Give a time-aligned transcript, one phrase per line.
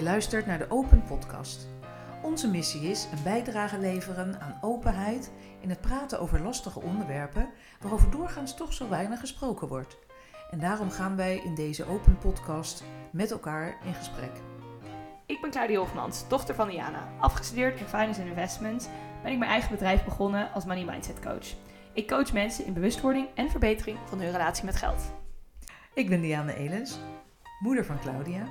[0.00, 1.68] Je luistert naar de Open Podcast.
[2.22, 5.30] Onze missie is een bijdrage leveren aan openheid
[5.60, 7.48] in het praten over lastige onderwerpen
[7.80, 9.98] waarover doorgaans toch zo weinig gesproken wordt.
[10.50, 14.30] En daarom gaan wij in deze Open Podcast met elkaar in gesprek.
[15.26, 17.08] Ik ben Claudia Hofmans, dochter van Diana.
[17.18, 18.86] Afgestudeerd in Finance and Investments
[19.22, 21.54] ben ik mijn eigen bedrijf begonnen als Money Mindset Coach.
[21.92, 25.12] Ik coach mensen in bewustwording en verbetering van hun relatie met geld.
[25.94, 26.98] Ik ben Diana Elens,
[27.58, 28.46] moeder van Claudia,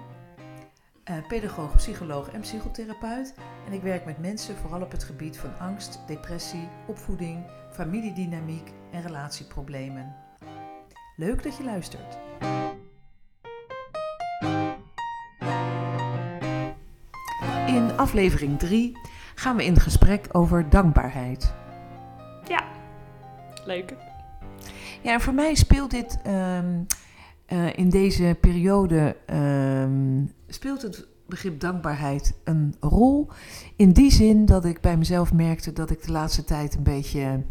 [1.28, 3.34] pedagoog, psycholoog en psychotherapeut.
[3.68, 9.02] En ik werk met mensen vooral op het gebied van angst, depressie, opvoeding, familiedynamiek en
[9.02, 10.16] relatieproblemen.
[11.16, 12.18] Leuk dat je luistert.
[17.68, 18.98] In aflevering 3
[19.36, 21.54] gaan we in gesprek over dankbaarheid.
[22.48, 22.64] Ja,
[23.66, 23.94] leuk.
[25.02, 26.84] Ja, en voor mij speelt dit ehm,
[27.50, 33.28] eh, in deze periode ehm, speelt het begrip dankbaarheid een rol.
[33.76, 37.44] In die zin dat ik bij mezelf merkte dat ik de laatste tijd een beetje,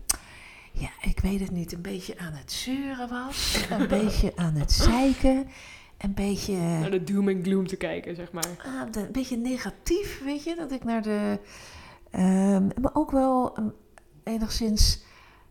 [0.72, 3.66] ja, ik weet het niet, een beetje aan het zeuren was.
[3.70, 5.46] een beetje aan het zeiken.
[5.98, 6.56] Een beetje.
[6.56, 8.48] Naar de doom en gloom te kijken, zeg maar.
[8.66, 10.54] Ah, de- een beetje negatief, weet je.
[10.56, 11.38] Dat ik naar de.
[12.10, 13.66] ehm, maar ook wel ehm,
[14.24, 15.02] enigszins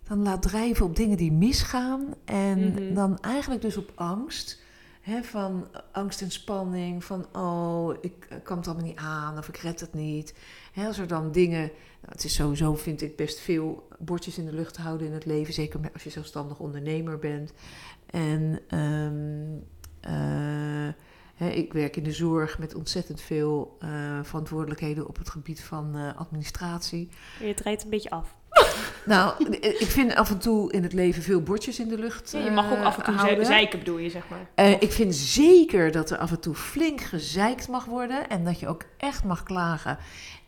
[0.08, 2.13] dan laat drijven op dingen die misgaan.
[2.25, 2.94] En Mhm.
[2.94, 4.66] dan eigenlijk dus op angst.
[5.02, 7.03] Hè, van angst en spanning.
[7.03, 10.33] Van oh, ik eh, kan het allemaal niet aan of ik red het niet.
[10.72, 11.59] Hè, als er dan dingen.
[12.02, 15.25] Nou, het is sowieso, vind ik, best veel bordjes in de lucht houden in het
[15.25, 15.53] leven.
[15.53, 17.53] Zeker als je zelfstandig ondernemer bent.
[18.05, 19.45] En ehm,
[20.02, 20.94] eh,
[21.36, 23.89] hè, ik werk in de zorg met ontzettend veel eh,
[24.23, 27.09] verantwoordelijkheden op het gebied van eh, administratie.
[27.44, 28.36] Je treedt een beetje af.
[29.08, 32.31] Nou, ik vind af en toe in het leven veel bordjes in de lucht.
[32.31, 33.45] Ja, je mag ook eh, af en toe houden.
[33.45, 34.47] zeiken, bedoel je, zeg maar.
[34.55, 38.59] Eh, ik vind zeker dat er af en toe flink gezeikt mag worden en dat
[38.59, 39.98] je ook echt mag klagen.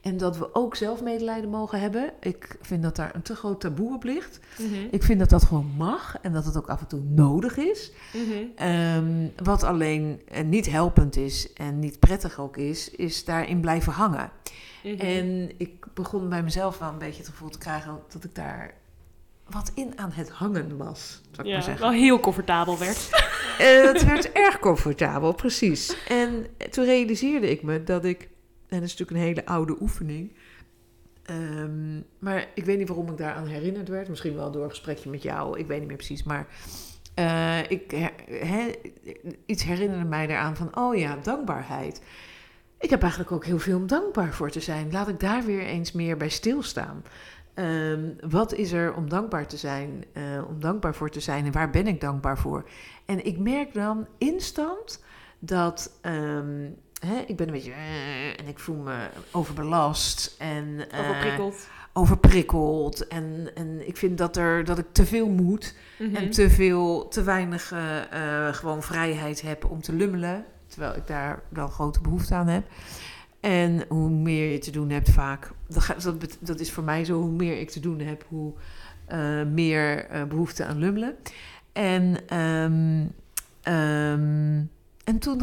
[0.02, 2.12] En dat we ook zelf medelijden mogen hebben.
[2.20, 4.40] Ik vind dat daar een te groot taboe op ligt.
[4.58, 4.88] Mhm.
[4.92, 7.92] Ik vind dat dat gewoon mag en dat het ook af en toe nodig is.
[8.14, 8.46] Mhm.
[8.56, 13.94] Ehm, wat alleen eh, niet helpend is en niet prettig ook is, is daarin blijven
[13.94, 14.32] hangen.
[14.96, 15.06] Mhm.
[15.06, 18.74] En ik begon bij mezelf wel een beetje het gevoel te krijgen dat ik daar
[19.50, 21.82] wat in aan het hangen was, zou ik maar ja, zeggen.
[21.82, 23.10] wel heel comfortabel werd.
[23.60, 25.98] Eh, het werd erg comfortabel, precies.
[26.08, 30.36] En toen realiseerde ik me dat ik, en dat is natuurlijk een hele oude oefening,
[31.24, 34.10] ehm, maar ik weet niet waarom ik daaraan herinnerd werd.
[34.10, 36.24] Misschien wel door een gesprekje met jou, ik weet niet meer precies.
[36.24, 36.48] Maar
[37.14, 38.12] eh, ik,
[39.46, 42.02] iets herinnerde mij eraan van, oh ja, dankbaarheid.
[42.80, 44.92] Ik heb eigenlijk ook heel veel om dankbaar voor te zijn.
[44.92, 47.04] Laat ik daar weer eens meer bij stilstaan.
[47.54, 51.52] Ehm, wat is er om dankbaar te zijn, eh, om dankbaar voor te zijn en
[51.52, 52.70] waar ben ik dankbaar voor?
[53.06, 55.04] En ik merk dan instant
[55.40, 56.70] dat ehm,
[57.06, 61.68] hè, ik ben een beetje eh, en ik voel me overbelast en eh, Overprikkeld.
[61.94, 66.16] overprikkeld en, en ik vind dat er dat ik te veel moet Mhm.
[66.16, 67.74] en te veel, te weinig
[68.52, 70.46] gewoon vrijheid heb om te lummelen.
[70.80, 72.66] Terwijl ik daar wel grote behoefte aan heb.
[73.40, 77.32] En hoe meer je te doen hebt vaak, dat, dat, is voor mij zo, hoe
[77.32, 78.54] meer ik te doen heb, hoe
[79.06, 81.16] eh, meer eh, behoefte aan lummelen.
[81.74, 83.06] En, ehm,
[83.62, 84.64] ehm,
[85.04, 85.42] en toen,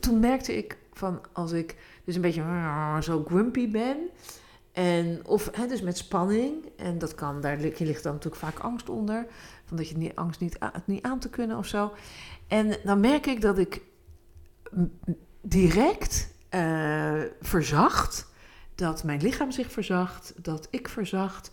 [0.00, 2.44] toen merkte ik van als ik dus een beetje
[3.00, 3.96] zo grumpy ben,
[4.72, 8.58] en of hè, dus met spanning, en dat kan, daar ligt, ligt dan natuurlijk vaak
[8.58, 9.26] angst onder,
[9.64, 11.92] van dat je niet, angst niet, niet aan te kunnen of zo.
[12.48, 13.88] En dan merk ik dat ik
[15.40, 18.32] direct eh, verzacht,
[18.74, 21.50] dat mijn lichaam zich verzacht, dat ik verzacht.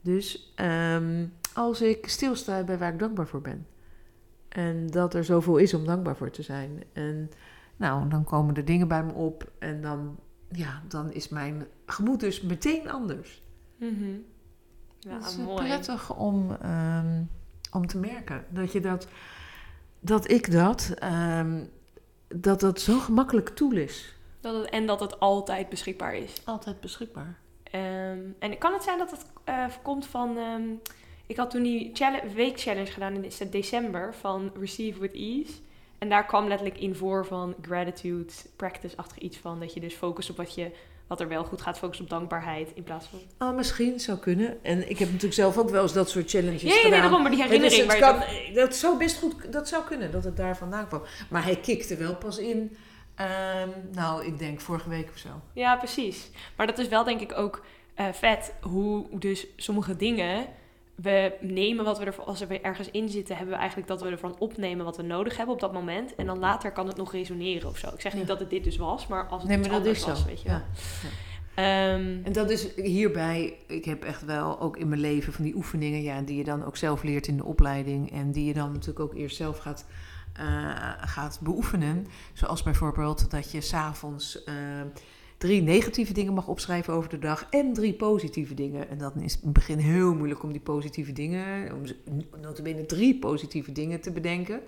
[0.00, 3.66] Dus ehm, als ik stilsta bij waar ik dankbaar voor ben.
[4.48, 6.82] En dat er zoveel is om dankbaar voor te zijn.
[6.92, 7.30] En
[7.76, 10.18] nou, dan komen er dingen bij me op en dan,
[10.50, 13.42] ja, dan is mijn gemoed dus meteen anders.
[13.76, 14.16] Mhm.
[14.98, 15.66] Ja, het is mooi.
[15.66, 17.22] prettig om, ehm,
[17.72, 19.08] om te merken dat je dat,
[20.00, 21.64] dat ik dat, ehm,
[22.28, 24.14] dat dat zo gemakkelijk tool is.
[24.40, 26.32] Dat het, en dat het altijd beschikbaar is.
[26.44, 27.38] Altijd beschikbaar.
[27.62, 30.36] Ehm, en kan het zijn dat het eh, komt van...
[30.36, 30.62] ehm,
[31.26, 35.52] ik had toen die challenge, week challenge gedaan in de- december van Receive with Ease.
[35.98, 39.60] En daar kwam letterlijk in voor van gratitude, practice-achtig iets van.
[39.60, 40.70] Dat je dus focust op wat, je,
[41.08, 43.48] wat er wel goed gaat, focust op dankbaarheid in plaats van...
[43.48, 44.64] Oh, misschien zou kunnen.
[44.64, 47.00] En ik heb natuurlijk zelf ook wel eens dat soort challenges nee, gedaan.
[47.00, 48.14] daarom, maar die is- herinnering waar kan,
[48.44, 51.02] je dat zou best goed, dat zou kunnen dat het daar vandaan kwam.
[51.30, 52.76] Maar hij kikte wel pas in,
[53.14, 55.28] ehm, nou, ik denk vorige week of zo.
[55.52, 56.30] Ja, precies.
[56.56, 57.64] Maar dat is wel denk ik ook
[57.94, 60.46] eh, vet hoe dus sommige dingen
[61.02, 64.08] we nemen wat we ervan, als we ergens in zitten, hebben we eigenlijk dat we
[64.08, 66.14] ervan opnemen wat we nodig hebben op dat moment.
[66.14, 67.88] En dan later kan het nog resoneren of zo.
[67.88, 68.28] Ik zeg niet Ja.
[68.28, 70.10] dat het dit dus was, maar als het Nee, maar dat anders is zo.
[70.10, 70.48] was, weet je.
[70.48, 70.62] Ja.
[71.54, 75.54] Ehm, En dat is hierbij, ik heb echt wel ook in mijn leven van die
[75.56, 78.72] oefeningen, ja, die je dan ook zelf leert in de opleiding en die je dan
[78.72, 79.86] natuurlijk ook eerst zelf gaat,
[80.32, 80.44] eh,
[81.00, 82.06] gaat beoefenen.
[82.32, 84.54] Zoals bijvoorbeeld dat je s'avonds eh
[85.38, 88.88] drie negatieve dingen mag opschrijven over de dag en drie positieve dingen.
[88.88, 91.82] En dan is het in het begin heel moeilijk om die positieve dingen, om
[92.40, 94.60] notabene drie positieve dingen te bedenken.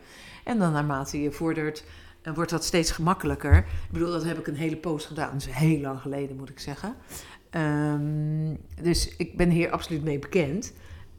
[0.44, 1.84] En dan naarmate je vordert,
[2.22, 3.56] eh, wordt dat steeds gemakkelijker.
[3.56, 5.36] Ik bedoel, dat heb ik een hele post gedaan.
[5.36, 6.94] Is heel lang geleden, moet ik zeggen.
[7.50, 10.72] Ehm, dus ik ben hier absoluut mee bekend.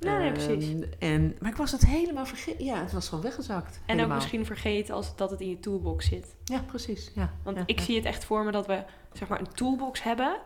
[0.06, 0.70] Nee, nee, precies.
[0.70, 2.66] Ehm, en, maar ik was het helemaal vergeten.
[2.66, 3.82] Ja, het was gewoon weggezakt.
[3.86, 6.36] en ook misschien vergeten als dat het in je toolbox zit.
[6.44, 7.12] Ja, precies.
[7.16, 7.86] Ja, Want ja, ik ja.
[7.86, 8.84] zie het echt voor me dat we
[9.14, 10.38] zeg maar een toolbox hebben.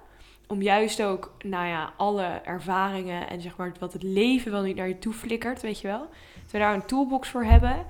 [0.48, 4.76] Om juist ook, nou ja, alle ervaringen en zeg maar wat het leven wel niet
[4.76, 6.08] naar je toe flikkert, weet je wel.
[6.42, 7.86] Dat we daar een toolbox voor hebben.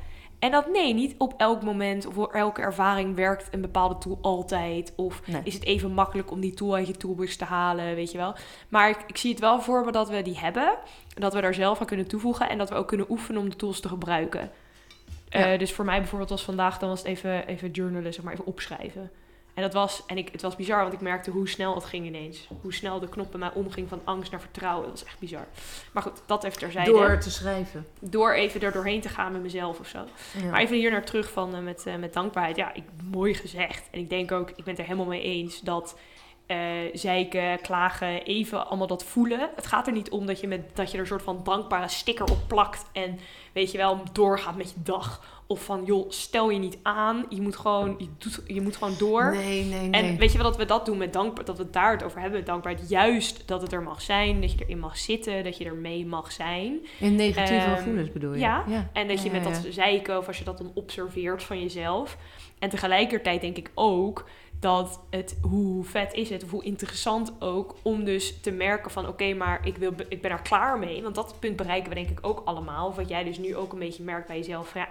[0.45, 4.17] En dat nee, niet op elk moment of voor elke ervaring werkt een bepaalde tool
[4.21, 4.93] altijd.
[4.95, 5.41] Of Nee.
[5.43, 8.35] is het even makkelijk om die tool uit je toolbox te halen, weet je wel.
[8.69, 10.67] Maar ik, ik zie het wel voor me dat we die hebben.
[11.15, 12.49] En dat we daar zelf aan kunnen toevoegen.
[12.49, 14.51] En dat we ook kunnen oefenen om de tools te gebruiken.
[15.29, 15.51] Ja.
[15.51, 18.33] Eh, dus voor mij bijvoorbeeld was vandaag, dan was het even, even journalen, zeg maar
[18.33, 19.11] even opschrijven.
[19.55, 22.05] En dat was, en ik, het was bizar, want ik merkte hoe snel het ging
[22.05, 22.47] ineens.
[22.61, 24.87] Hoe snel de knop bij mij omging van angst naar vertrouwen.
[24.87, 25.47] Dat was echt bizar.
[25.91, 26.91] Maar goed, dat even terzijde.
[26.91, 27.85] Door te schrijven.
[27.99, 30.05] Door even er doorheen te gaan met mezelf of zo.
[30.37, 30.49] Ja.
[30.49, 32.55] Maar even hier naar terug van, eh, met, eh, met dankbaarheid.
[32.55, 33.87] Ja, ik, mooi gezegd.
[33.91, 35.97] En ik denk ook, ik ben het er helemaal mee eens dat
[36.45, 36.57] eh
[36.93, 39.49] zeiken, klagen, even allemaal dat voelen.
[39.55, 41.87] Het gaat er niet om dat je, met, dat je er een soort van dankbare
[41.87, 42.85] sticker op plakt.
[42.93, 43.19] En
[43.53, 45.33] weet je wel, doorgaat met je dag.
[45.47, 47.25] Of van, joh, stel je niet aan.
[47.29, 49.31] Je moet gewoon, je, doet, je moet gewoon door.
[49.35, 50.01] Nee, nee, nee.
[50.01, 52.03] En weet je wel dat we dat doen met dankbaar, dat we het daar het
[52.03, 52.89] over hebben met dankbaarheid.
[52.89, 56.05] Juist dat het er mag zijn, dat je erin mag zitten, dat je er mee
[56.05, 56.85] mag zijn.
[56.99, 58.39] In negatieve Ehm, gevoelens bedoel je?
[58.39, 58.63] ja.
[58.93, 61.61] En dat je Ja, met ja, dat zeiken of als je dat dan observeert van
[61.61, 62.17] jezelf.
[62.59, 64.25] En tegelijkertijd denk ik ook
[64.65, 69.07] dat het, hoe vet is het, of hoe interessant ook, om dus te merken van
[69.07, 71.03] oké, maar ik, wil, ik ben er klaar mee.
[71.03, 72.87] Want dat punt bereiken we denk ik ook allemaal.
[72.87, 74.69] Of wat jij dus nu ook een beetje merkt bij jezelf.
[74.69, 74.87] Van, ja,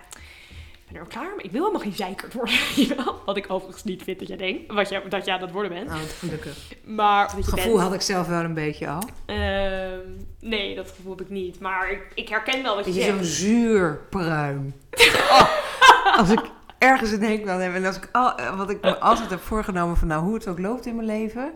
[0.73, 1.45] ik ben er klaar mee.
[1.45, 2.55] Ik wil helemaal geen zeikerd worden.
[3.27, 4.73] Wat ik overigens niet vind dat jij denkt.
[4.73, 5.89] Wat jij, dat jij aan het worden bent.
[5.89, 6.73] Nou, gelukkig.
[6.85, 7.85] Maar dat gevoel bent.
[7.85, 9.03] had ik zelf wel een beetje al.
[9.27, 10.09] Ehm,
[10.41, 11.61] nee, dat gevoel heb ik niet.
[11.61, 14.75] Maar ik, ik herken wel wat je je zo'n zuur pruim.
[15.31, 16.41] Oh, als ik
[16.85, 19.41] ergens een hekel aan heb en als ik al, eh, wat ik me altijd heb
[19.41, 21.53] voorgenomen van nou hoe het ook loopt in mijn leven.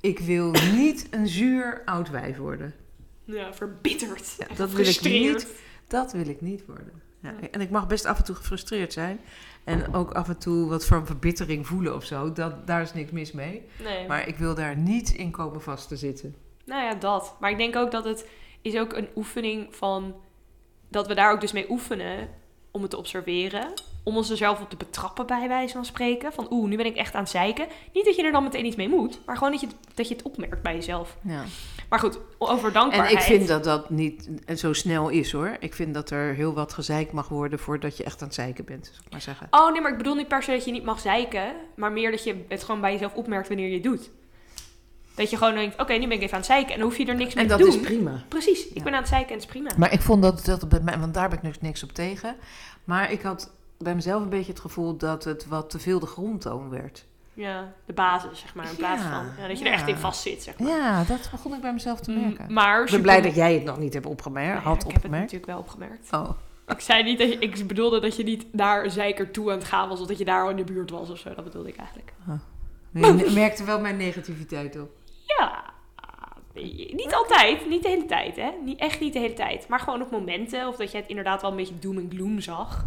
[0.00, 2.74] Ik wil niet een zuur oud wijf worden.
[3.24, 4.34] Ja, verbitterd.
[4.38, 5.46] Ja, dat wil ik niet.
[5.86, 7.02] Dat wil ik niet worden.
[7.20, 7.48] Ja, Ja.
[7.50, 9.20] en ik mag best af en toe gefrustreerd zijn.
[9.64, 12.32] En ook af en toe wat van verbittering voelen of zo.
[12.32, 13.62] Dat, daar is niks mis mee.
[13.82, 14.06] Nee.
[14.06, 16.34] Maar ik wil daar niet in komen vast te zitten.
[16.64, 17.36] Nou ja, dat.
[17.40, 18.26] Maar ik denk ook dat het
[18.62, 20.14] is ook een oefening van...
[20.88, 22.28] Dat we daar ook dus mee oefenen
[22.72, 23.72] om het te observeren.
[24.04, 26.32] Om ons er zelf op te betrappen bij wijze van spreken.
[26.32, 27.66] Van oeh, nu ben ik echt aan het zeiken.
[27.92, 29.18] Niet dat je er dan meteen iets mee moet.
[29.26, 31.16] Maar gewoon dat je, dat je het opmerkt bij jezelf.
[31.22, 31.44] Ja.
[31.88, 33.12] Maar goed, over En dankbaarheid.
[33.12, 35.56] ik vind dat dat niet zo snel is hoor.
[35.60, 38.64] Ik vind dat er heel wat gezeikt mag worden voordat je echt aan het zeiken
[38.64, 39.46] bent, ik maar zeggen.
[39.50, 41.54] Oh nee, maar ik bedoel niet per se dat je niet mag zeiken.
[41.76, 44.10] Maar meer dat je het gewoon bij jezelf opmerkt wanneer je het doet.
[45.14, 46.72] Dat je gewoon denkt, oké, nu ben ik even aan het zeiken.
[46.72, 47.80] En dan hoef je er niks mee En te dat doen.
[47.80, 48.22] is prima.
[48.28, 48.82] Precies, ik Ja.
[48.82, 49.70] ben aan het zeiken en het is prima.
[49.76, 52.36] Maar ik vond dat, dat bij mij, want daar heb ik dus niks op tegen.
[52.84, 56.06] Maar ik had bij mezelf een beetje het gevoel dat het wat te veel de
[56.06, 57.04] grondtoon werd.
[57.34, 58.68] Ja, de basis, zeg maar.
[58.70, 60.68] In plaats van ja, dat je er echt in vast zit, zeg maar.
[60.68, 62.44] Ja, dat begon ik bij mezelf te merken.
[62.48, 64.68] Mm, Maar ik ben super- blij dat jij het nog niet hebt opgemerkt, Nou ja,
[64.68, 65.32] had ik heb het opgemerkt.
[65.32, 66.12] natuurlijk wel opgemerkt.
[66.12, 66.30] Oh.
[66.66, 69.66] Ik zei niet dat je, ik bedoelde dat je niet naar Zeiker toe aan het
[69.66, 71.34] gaan was, of dat je daar al in de buurt was of zo.
[71.34, 72.12] Dat bedoelde ik eigenlijk.
[72.92, 74.90] Je merkte wel mijn negativiteit op.
[75.26, 75.72] Ja,
[76.92, 78.50] niet altijd, niet de hele tijd, hè?
[78.64, 79.68] Niet, echt niet de hele tijd.
[79.68, 82.40] Maar gewoon op momenten, of dat je het inderdaad wel een beetje doom en gloom
[82.40, 82.84] zag.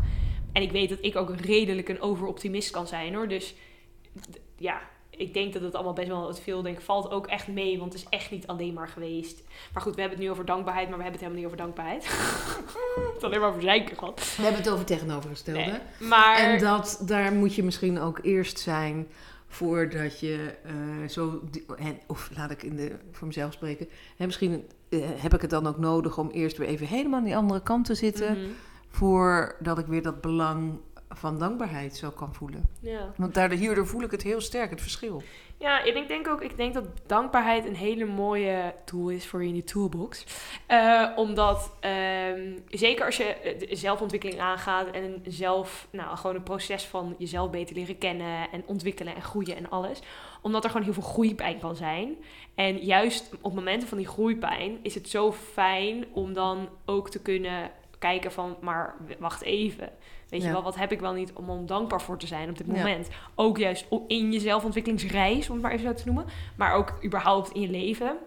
[0.54, 3.28] En ik weet dat ik ook redelijk een overoptimist kan zijn, hoor.
[3.28, 3.56] Dus
[4.58, 7.80] ja, ik denk dat het allemaal best wel het veel denk valt ook echt mee,
[7.80, 9.44] want het is echt niet alleen maar geweest.
[9.74, 11.66] Maar goed, we hebben het nu over dankbaarheid, maar we hebben het helemaal niet over
[11.66, 12.06] dankbaarheid.
[13.08, 14.36] het is alleen maar over zeiken gehad.
[14.36, 15.60] We hebben het over tegenovergestelde.
[15.60, 19.08] Nee, maar En dat, daar moet je misschien ook eerst zijn
[19.48, 21.42] voordat je eh, zo...
[21.78, 23.88] en- Of laat ik in de, voor mezelf spreken.
[24.18, 27.26] Hè, misschien eh, heb ik het dan ook nodig om eerst weer even helemaal aan
[27.26, 28.32] die andere kant te zitten.
[28.32, 28.50] Mhm.
[28.90, 32.64] Voordat ik weer dat belang van dankbaarheid zo kan voelen.
[32.80, 33.14] ja.
[33.18, 35.24] Want daardoor, hierdoor voel ik het heel sterk, het verschil.
[35.58, 39.44] Ja, en ik denk ook, ik denk dat dankbaarheid een hele mooie tool is voor
[39.44, 40.26] je in je toolbox.
[40.66, 46.84] Eh, omdat, ehm, zeker als je eh, zelfontwikkeling aangaat en zelf, nou, gewoon een proces
[46.84, 50.00] van jezelf beter leren kennen en ontwikkelen en groeien en alles.
[50.42, 52.16] Omdat er gewoon heel veel groeipijn kan zijn.
[52.56, 57.22] En juist op momenten van die groeipijn is het zo fijn om dan ook te
[57.22, 59.90] kunnen kijken van, maar wacht even.
[60.30, 62.68] Weet je wel, wat heb ik wel niet om, dankbaar voor te zijn op dit
[62.68, 62.74] Ja.
[62.74, 63.10] moment?
[63.36, 66.26] Ook juist in je zelfontwikkelingsreis, om het maar even zo te noemen.
[66.56, 68.18] Maar ook überhaupt in je leven.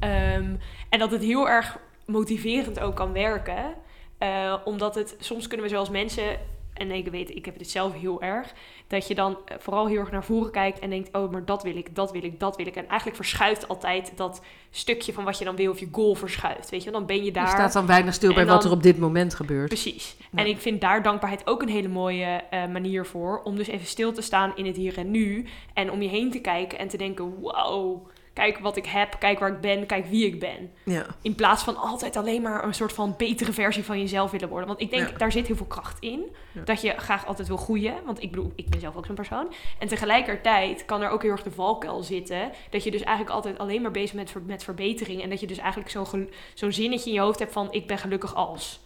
[0.00, 0.54] Ehm,
[0.88, 3.74] en dat het heel erg motiverend ook kan werken.
[4.18, 6.38] Eh, omdat het, soms kunnen we zoals mensen,
[6.78, 8.52] en ik weet, ik heb dit zelf heel erg,
[8.86, 11.62] dat je dan eh, vooral heel erg naar voren kijkt en denkt, oh, maar dat
[11.62, 12.76] wil ik, dat wil ik, dat wil ik.
[12.76, 16.70] En eigenlijk verschuift altijd dat stukje van wat je dan wil, of je goal verschuift.
[16.70, 17.48] Weet je, dan ben je Je daar.
[17.48, 19.68] staat dan weinig stil bij wat er op dit moment gebeurt.
[19.68, 20.16] Precies.
[20.18, 20.38] Ja.
[20.38, 23.40] En ik vind daar dankbaarheid ook een hele mooie eh, manier voor.
[23.44, 25.46] Om dus even stil te staan in het hier en nu.
[25.74, 28.08] En om je heen te kijken en te denken: wow,
[28.38, 30.72] kijk wat ik heb, kijk waar ik ben, kijk wie ik ben.
[30.84, 31.06] Ja.
[31.22, 34.68] In plaats van altijd alleen maar een soort van betere versie van jezelf willen worden.
[34.68, 35.16] Want ik denk, Ja.
[35.16, 36.36] daar zit heel veel kracht in.
[36.52, 36.60] Ja.
[36.62, 37.94] Dat je graag altijd wil groeien.
[38.04, 39.52] Want ik bedoel, ik ben zelf ook zo'n persoon.
[39.78, 42.50] En tegelijkertijd kan er ook heel erg de valkuil zitten.
[42.70, 45.22] Dat je dus eigenlijk altijd alleen maar bezig bent met, met verbetering.
[45.22, 47.72] En dat je dus eigenlijk zo'n zo'n zinnetje in je hoofd hebt van...
[47.72, 48.80] ik ben gelukkig als.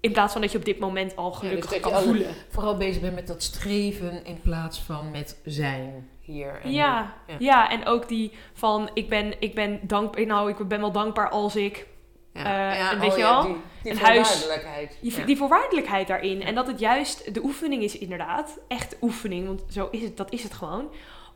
[0.00, 2.34] In plaats van dat je op dit moment al gelukkig dus kan voelen.
[2.48, 7.34] Vooral bezig bent met dat streven in plaats van met zijn hier en Ja, ja.
[7.38, 7.70] Ja.
[7.70, 10.26] en ook die van ik ben, ik ben dankbaar.
[10.26, 11.86] Nou, ik ben wel dankbaar als ik
[12.32, 14.98] Eh, en weet je wel, Die, die een huis- voorwaardelijkheid.
[15.00, 15.24] Die, Ja.
[15.24, 16.42] die voorwaardelijkheid daarin.
[16.42, 18.58] En dat het juist de oefening is inderdaad.
[18.68, 19.46] Echt oefening.
[19.46, 20.90] Want zo is het, dat is het gewoon.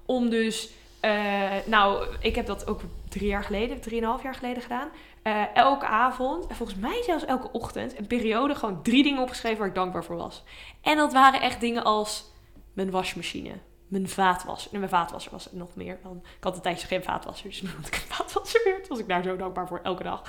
[0.06, 0.70] Om dus...
[1.00, 4.88] eh, nou, ik heb dat ook drie jaar geleden, drieënhalf jaar geleden gedaan.
[5.22, 9.58] Eh, elke avond, en volgens mij zelfs elke ochtend, een periode gewoon drie dingen opgeschreven
[9.58, 10.42] waar ik dankbaar voor was.
[10.82, 12.24] En dat waren echt dingen als
[12.72, 13.52] mijn wasmachine,
[13.92, 14.68] mijn vaatwasser.
[14.70, 15.98] Nee, mijn vaatwasser was het nog meer.
[16.02, 18.76] Dan, ik had een tijdje geen vaatwasser, dus nu had ik een vaatwasser weer.
[18.78, 20.22] Toen was ik daar zo dankbaar voor, elke dag.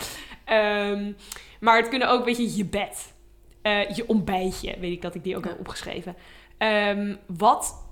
[0.45, 1.11] Ehm,
[1.59, 3.13] maar het kunnen ook, weet je, je bed.
[3.61, 5.49] Eh, je ontbijtje, weet ik dat ik die ook Ja.
[5.49, 6.15] heb opgeschreven.
[6.57, 7.85] Ehm, wat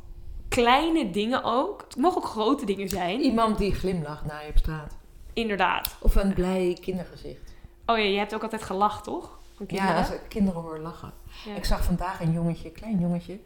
[0.49, 1.81] kleine dingen ook.
[1.81, 3.19] Het mogen ook grote dingen zijn.
[3.21, 4.97] Iemand die glimlacht naar je op straat.
[5.33, 5.95] Inderdaad.
[5.99, 7.53] Of een blij kindergezicht.
[7.85, 9.39] Oh ja, je hebt ook altijd gelacht, toch?
[9.67, 11.13] Ja, als ik kinderen hoor lachen.
[11.45, 11.55] Ja.
[11.55, 13.39] Ik zag vandaag een jongetje, een klein jongetje.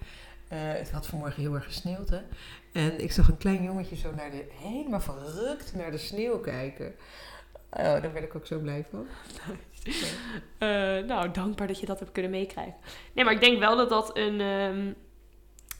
[0.48, 2.20] Eh, het had vanmorgen heel erg gesneeuwd, hè.
[2.72, 6.96] En ik zag een klein jongetje zo naar de, helemaal verrukt naar de sneeuw kijken.
[7.70, 9.08] Oh, daar werd ik ook zo blij van.
[10.58, 10.68] Eh,
[11.08, 12.76] nou, dankbaar dat je dat hebt kunnen meekrijgen.
[13.14, 14.42] Nee, maar ik denk wel dat dat een...
[14.42, 14.92] ehm,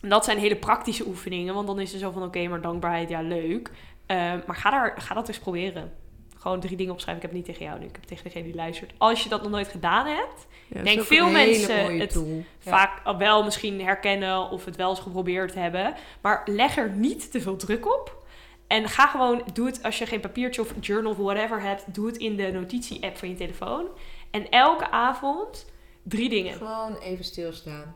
[0.10, 1.54] dat zijn hele praktische oefeningen.
[1.54, 3.72] Want dan is er zo van, oké, maar dankbaarheid, ja, leuk.
[4.06, 5.94] Eh, maar ga, daar, ga dat eens proberen.
[6.38, 7.24] Gewoon drie dingen opschrijven.
[7.24, 7.86] Ik heb het niet tegen jou nu.
[7.86, 8.94] Ik heb het tegen degene die luistert.
[8.98, 10.48] Als je dat nog nooit gedaan hebt...
[10.68, 12.44] Ja, denk veel mensen het tool.
[12.60, 15.94] Vaak wel misschien herkennen of het wel eens geprobeerd hebben.
[16.22, 18.24] Maar leg er niet te veel druk op.
[18.68, 22.08] En ga gewoon, doe het als je geen papiertje of journal of whatever hebt, doe
[22.08, 23.86] het in de notitie-app van je telefoon.
[24.32, 25.66] En elke avond
[26.04, 26.54] drie dingen.
[26.54, 27.96] Gewoon even stilstaan.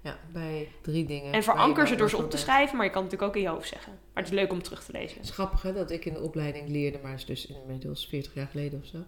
[0.00, 1.32] Ja, bij drie dingen.
[1.32, 3.50] En veranker ze door ze op te schrijven, maar je kan het natuurlijk ook in
[3.50, 3.92] je hoofd zeggen.
[3.92, 5.16] Maar het is leuk om terug te lezen.
[5.16, 8.06] Het is grappig hè, dat ik in de opleiding leerde, maar het is dus inmiddels
[8.06, 8.98] 40 jaar geleden of zo.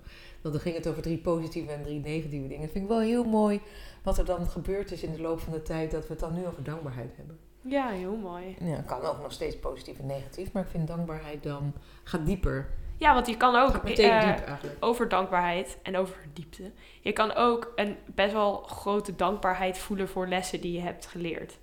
[0.52, 2.62] Dat dan ging het over drie positieve en drie negatieve dingen.
[2.62, 3.60] Dat vind ik wel heel mooi
[4.02, 6.34] wat er dan gebeurd is in de loop van de tijd dat we het dan
[6.34, 7.38] nu over dankbaarheid hebben.
[7.60, 8.56] Ja, heel mooi.
[8.60, 11.72] Ja, kan ook nog steeds positief en negatief, maar ik vind dankbaarheid dan
[12.04, 12.68] gaat dieper.
[12.98, 14.76] Ja, want je kan ook Gaat meteen diep eigenlijk.
[14.80, 16.72] over dankbaarheid en over diepte.
[17.00, 21.58] Je kan ook een best wel grote dankbaarheid voelen voor lessen die je hebt geleerd.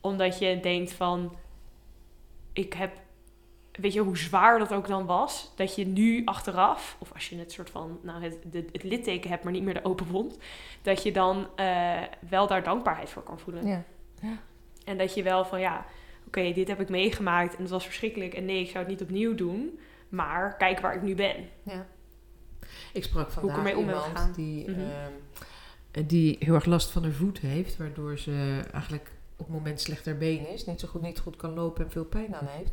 [0.00, 1.36] Omdat je denkt van,
[2.52, 2.92] ik heb,
[3.76, 7.38] weet je hoe zwaar dat ook dan was, dat je nu achteraf, of als je
[7.38, 10.38] het soort van, nou het, de, het litteken hebt, maar niet meer de open wond,
[10.82, 13.66] dat je dan eh, wel daar dankbaarheid voor kan voelen.
[13.66, 13.84] Ja.
[14.84, 15.84] En dat je wel van, ja,
[16.26, 19.02] oké, dit heb ik meegemaakt en het was verschrikkelijk en nee, ik zou het niet
[19.02, 19.78] opnieuw doen.
[20.08, 21.36] Maar kijk waar ik nu ben.
[21.62, 21.86] ja.
[22.92, 24.80] Ik sprak vandaag om ben iemand die, Mhm.
[24.80, 29.80] ehm, die heel erg last van haar voet heeft, waardoor ze eigenlijk op het moment
[29.80, 32.72] slechter been is, niet zo goed, niet goed kan lopen en veel pijn aan heeft.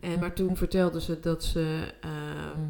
[0.00, 2.60] En, maar toen vertelde ze dat ze ehm,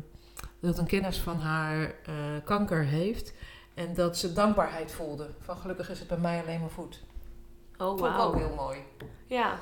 [0.61, 3.33] dat een kennis van haar eh, kanker heeft
[3.75, 5.29] en dat ze dankbaarheid voelde.
[5.39, 7.01] Van gelukkig is het bij mij alleen mijn voet.
[7.79, 8.33] Oh, ik ook wauw.
[8.35, 8.79] heel mooi.
[9.27, 9.59] Ja,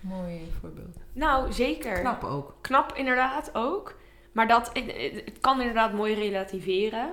[0.00, 0.96] Mooi voorbeeld.
[1.12, 2.00] nou zeker.
[2.00, 2.54] Knap ook.
[2.60, 3.94] Knap inderdaad ook.
[4.32, 4.92] Maar dat, het,
[5.24, 7.12] het kan inderdaad mooi relativeren.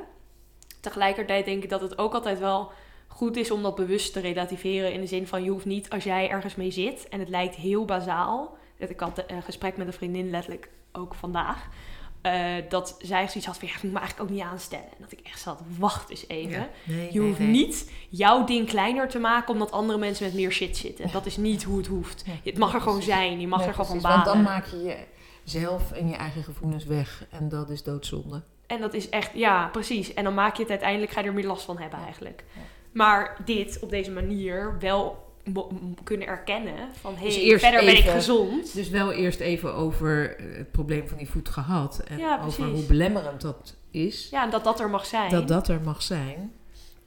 [0.80, 2.72] Tegelijkertijd denk ik dat het ook altijd wel
[3.08, 4.94] goed is om dat bewust te relativeren.
[4.94, 7.56] In de zin van je hoeft niet als jij ergens mee zit en het lijkt
[7.56, 8.58] heel bazaal.
[8.78, 11.68] Dat Ik had een gesprek met een vriendin letterlijk ook vandaag.
[12.22, 14.86] eh, dat zij zoiets had van, ja, ik moet me eigenlijk ook niet aanstellen.
[14.86, 16.52] En dat ik echt zat, wacht eens even.
[16.52, 16.70] Ja.
[16.84, 17.48] Nee, Je nee, hoeft nee.
[17.48, 21.12] niet jouw ding kleiner te maken omdat andere mensen met meer shit zitten.
[21.12, 22.24] Dat is niet hoe het hoeft.
[22.44, 23.40] Het mag er gewoon zijn.
[23.40, 24.24] Je mag er gewoon van balen.
[24.24, 24.98] Want dan maak je
[25.44, 27.26] jezelf en je eigen gevoelens weg.
[27.30, 28.42] En dat is doodzonde.
[28.68, 30.14] En dat is echt, ja, precies.
[30.14, 32.44] En dan maak je het uiteindelijk, ga je er meer last van hebben eigenlijk.
[32.92, 35.23] Maar dit op deze manier wel
[36.04, 38.74] kunnen erkennen van, hé, Dus eerst verder ben ik even- gezond.
[38.74, 42.00] Dus wel eerst even over eh, het probleem van die voet gehad.
[42.08, 44.28] En Ja, over hoe belemmerend dat is.
[44.32, 45.32] Ja, en dat dat er mag zijn.
[45.32, 46.52] Dat dat er mag zijn.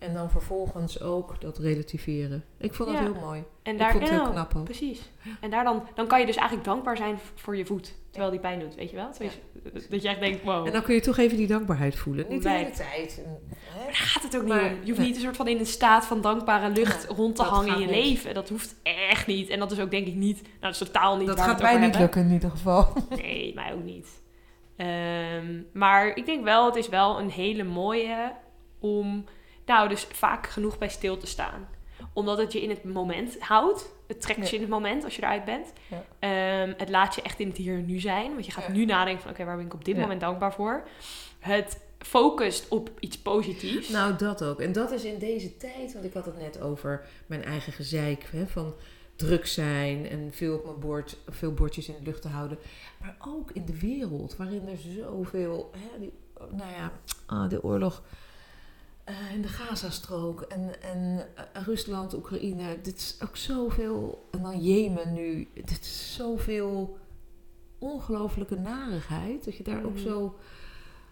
[0.06, 2.44] En dan vervolgens ook dat relativeren.
[2.58, 3.04] Ik vond dat Ja.
[3.04, 3.44] heel mooi.
[3.62, 4.64] en ik daar, vond het heel nou, knap ook.
[4.64, 5.10] Precies.
[5.40, 7.94] En daar dan, dan kan je dus eigenlijk dankbaar zijn voor je voet.
[8.10, 9.08] Terwijl die pijn doet, weet je wel?
[9.90, 10.66] Dat je echt denkt, wow.
[10.66, 12.26] En dan kun je toch even die dankbaarheid voelen.
[12.28, 13.22] Niet de hele tijd.
[13.24, 13.84] Hè?
[13.84, 14.76] Daar gaat het ook niet Maar- om.
[14.84, 17.74] Je hoeft niet een soort van in een staat van dankbare lucht rond te hangen
[17.74, 18.04] in je niet.
[18.04, 18.34] leven.
[18.34, 19.48] Dat hoeft echt niet.
[19.48, 21.72] En dat is ook denk ik niet, nou dat is totaal niet Dat gaat mij
[21.72, 22.00] niet hebben.
[22.00, 22.92] lukken in ieder geval.
[23.16, 24.22] Nee, mij ook niet.
[24.76, 28.32] Ehm, maar ik denk wel, het is wel een hele mooie
[28.80, 29.24] om,
[29.66, 31.68] nou, dus vaak genoeg bij stil te staan.
[32.12, 33.88] Omdat het je in het moment houdt.
[34.06, 34.46] Het trekt Ja.
[34.48, 35.72] je in het moment als je eruit bent.
[35.90, 36.04] Ja.
[36.18, 38.32] Ehm, het laat je echt in het hier en nu zijn.
[38.32, 38.72] Want je gaat Ja.
[38.72, 40.88] nu nadenken van, oké, waar ben ik op dit moment dankbaar voor?
[41.38, 43.88] Het focust op iets positiefs.
[43.88, 44.60] Nou, dat ook.
[44.60, 48.28] En dat is in deze tijd, want ik had het net over mijn eigen gezeik,
[48.32, 48.74] hè, van
[49.16, 52.58] druk zijn en veel op mijn bord, veel bordjes in de lucht te houden.
[53.00, 56.92] Maar ook in de wereld, waarin er zoveel, hè, die, nou ja,
[57.26, 58.02] ah, de oorlog
[59.06, 64.60] eh, in de Gazastrook en, en eh, Rusland, Oekraïne, dit is ook zoveel, en dan
[64.60, 66.98] Jemen nu, dit is zoveel
[67.78, 70.02] ongelofelijke narigheid, dat je daar ook Mhm.
[70.02, 70.36] zo...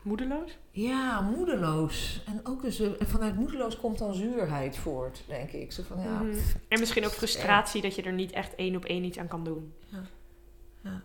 [0.03, 0.59] Moedeloos?
[0.71, 2.23] Ja, moedeloos.
[2.27, 5.73] En ook dus, eh, en vanuit moedeloos komt dan zuurheid voort, denk ik.
[5.73, 6.37] Zo van, ja, Mhm.
[6.69, 9.45] En misschien ook frustratie dat je er niet echt één op één iets aan kan
[9.45, 9.73] doen.
[9.89, 10.03] Ja.
[10.83, 11.03] Ja.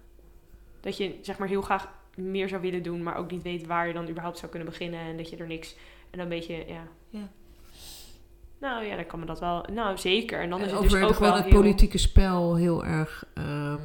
[0.80, 3.88] Dat je zeg maar heel graag meer zou willen doen, maar ook niet weet waar
[3.88, 5.00] je dan überhaupt zou kunnen beginnen.
[5.00, 5.76] En dat je er niks.
[6.12, 6.88] En dan een beetje, ja.
[7.10, 7.30] Ja.
[8.60, 9.66] Nou ja, dan kan me dat wel.
[9.74, 10.40] Nou zeker.
[10.40, 11.54] En dan is het dus ook wel het heel...
[11.54, 13.82] politieke spel heel erg, ehm,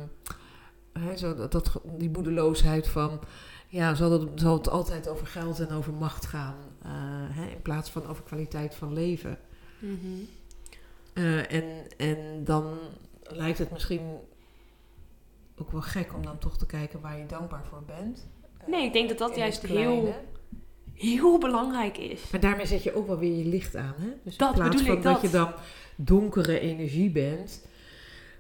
[1.17, 3.21] zo dat, die moedeloosheid van,
[3.69, 7.91] ja, zal het, zal het altijd over geld en over macht gaan, eh, in plaats
[7.91, 9.39] van over kwaliteit van leven.
[9.79, 9.95] Mhm.
[11.13, 11.65] Eh, en,
[11.97, 12.79] en dan
[13.23, 14.19] lijkt het misschien
[15.57, 18.29] ook wel gek om dan toch te kijken waar je dankbaar voor bent.
[18.67, 20.15] Nee, ik denk dat dat In juist heel-.
[20.95, 22.31] Heel belangrijk is.
[22.31, 23.95] Maar daarmee zet je ook wel weer je licht aan.
[23.99, 24.09] Hè?
[24.25, 25.13] Dus Dat in plaats bedoel van ik, dat.
[25.13, 25.31] dat.
[25.31, 25.53] je dan
[25.97, 27.67] donkere energie bent,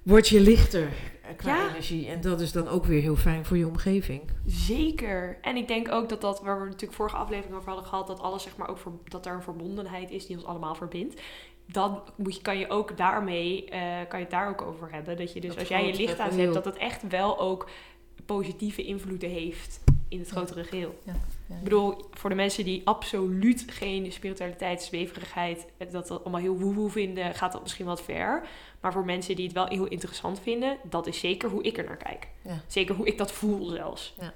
[0.02, 0.88] word je lichter
[1.36, 1.68] qua Ja.
[1.68, 2.08] energie.
[2.08, 4.20] En dat is dan ook weer heel fijn voor je omgeving.
[4.46, 5.38] Zeker.
[5.40, 8.20] En ik denk ook dat dat, waar we natuurlijk vorige aflevering over hadden gehad, dat
[8.20, 11.20] alles zeg maar ook ver- dat er een verbondenheid is die ons allemaal verbindt.
[11.66, 15.16] Dan moet je, kan je ook daarmee, eh, kan je het daar ook over hebben.
[15.16, 16.52] Dat je dus Dat als jij je licht aanzet, geheel.
[16.52, 17.68] dat het echt wel ook
[18.26, 20.34] positieve invloeden heeft in het Ja.
[20.34, 20.94] grotere geheel.
[21.04, 21.12] Ja,
[21.48, 26.58] Ik bedoel, voor de mensen die absoluut geen spiritualiteit, zweverigheid, het- dat dat allemaal heel
[26.58, 28.42] woewoe vinden, gaat dat misschien wat ver.
[28.80, 31.84] Maar voor mensen die het wel heel interessant vinden, dat is zeker hoe ik er
[31.84, 32.28] naar kijk.
[32.42, 32.60] Ja.
[32.66, 34.14] Zeker hoe ik dat voel zelfs.
[34.20, 34.32] Ja.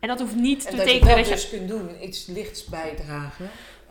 [0.00, 1.48] En dat hoeft niet En te dat je betekenen dat dat je...
[1.48, 3.48] dus kunt doen, iets lichts bijdragen.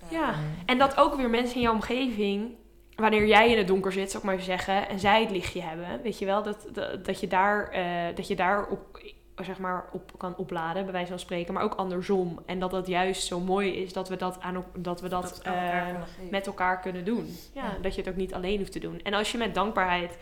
[0.10, 0.30] Ja.
[0.32, 2.52] Ehm, En dat ook weer mensen in jouw omgeving,
[2.95, 5.62] wanneer jij in het donker zit, zou ik maar even zeggen, en zij het lichtje
[5.62, 9.02] hebben, weet je wel, dat, dat, dat je daar, eh, dat je daar op,
[9.41, 12.39] zeg maar, op kan opladen, bij wijze van spreken, maar ook andersom.
[12.46, 15.86] En dat dat juist zo mooi is dat we dat, aan, dat, we dat, eh,
[16.32, 17.38] met elkaar kunnen doen.
[17.54, 17.78] Ja, Ja.
[17.82, 19.00] Dat je het ook niet alleen hoeft te doen.
[19.04, 20.17] En als je met dankbaarheid,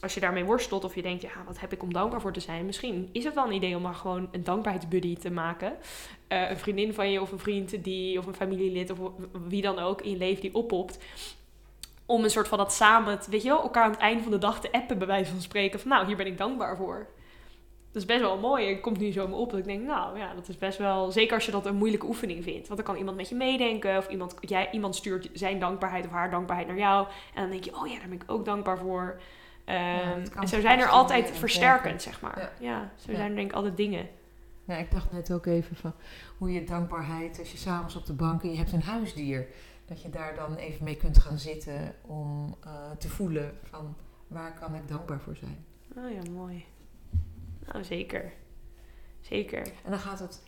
[0.00, 2.40] als je daarmee worstelt of je denkt, ja, wat heb ik om dankbaar voor te
[2.40, 2.66] zijn?
[2.66, 5.72] Misschien is het wel een idee om maar gewoon een dankbaarheidsbuddy te maken.
[6.28, 8.98] Eh, een vriendin van je of een vriend die, of een familielid of
[9.48, 10.98] wie dan ook in je leven die oppopt.
[12.06, 14.38] Om een soort van dat samen, weet je wel, elkaar aan het einde van de
[14.38, 15.80] dag te appen, bij wijze van spreken.
[15.80, 17.06] Van nou, hier ben ik dankbaar voor.
[17.94, 18.66] Dat is best wel mooi.
[18.66, 21.12] Ik komt nu zo me op dat ik denk, nou ja, dat is best wel...
[21.12, 22.68] Zeker als je dat een moeilijke oefening vindt.
[22.68, 23.96] Want dan kan iemand met je meedenken.
[23.96, 27.06] Of iemand, jij, iemand stuurt zijn dankbaarheid of haar dankbaarheid naar jou.
[27.34, 29.20] En dan denk je, oh ja, daar ben ik ook dankbaar voor.
[29.64, 32.38] Ehm, en zo zijn er altijd versterkend, zeg maar.
[32.38, 32.50] Ja.
[32.68, 33.16] Ja, zo Ja.
[33.16, 34.08] zijn er denk ik altijd dingen.
[34.64, 35.92] Ja, ik dacht net ook even van
[36.38, 39.46] hoe je dankbaarheid, als je s'avonds op de bank en je hebt een huisdier,
[39.86, 44.54] dat je daar dan even mee kunt gaan zitten om eh, te voelen van waar
[44.60, 45.64] kan ik dankbaar voor zijn.
[45.96, 46.64] Oh ja, mooi.
[47.72, 48.32] Nou, zeker.
[49.20, 49.66] Zeker.
[49.84, 50.42] En dan gaat het,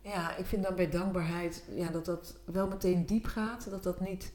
[0.00, 4.00] ja, ik vind dan bij dankbaarheid ja, dat dat wel meteen diep gaat, dat dat
[4.00, 4.32] niet,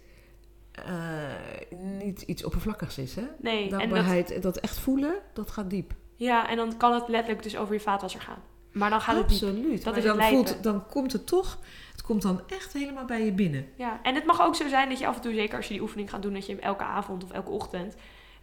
[0.71, 1.33] eh,
[1.79, 3.15] niet iets oppervlakkigs is.
[3.15, 3.25] Hè?
[3.39, 4.57] Nee, en dat, Dankbaarheid, dat...
[4.57, 5.93] echt voelen, dat gaat diep.
[6.15, 8.41] ja, en dan kan het letterlijk dus over je vaatwasser gaan.
[8.71, 9.41] Maar dan gaat het diep.
[9.41, 9.83] Absoluut.
[9.83, 11.59] Dat maar is het dan, voelt, dan komt het toch,
[11.91, 13.67] het komt dan echt helemaal bij je binnen.
[13.75, 15.73] Ja, en het mag ook zo zijn dat je af en toe, zeker als je
[15.73, 17.95] die oefening gaat doen, dat je hem elke avond of elke ochtend.